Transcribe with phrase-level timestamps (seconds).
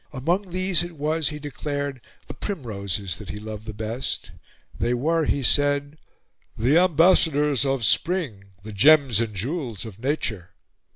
[0.11, 4.31] Among these it was, he declared, the primroses that he loved the best.
[4.79, 5.99] They were, he said,
[6.57, 10.55] "the ambassadors of Spring, the gems and jewels of Nature."